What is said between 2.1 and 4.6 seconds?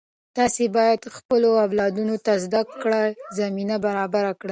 ته د زده کړې زمینه برابره کړئ.